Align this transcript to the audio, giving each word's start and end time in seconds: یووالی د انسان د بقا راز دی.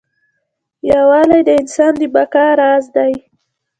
یووالی 0.89 1.39
د 1.47 1.49
انسان 1.61 1.93
د 1.99 2.01
بقا 2.15 2.47
راز 2.59 2.85
دی. 2.95 3.13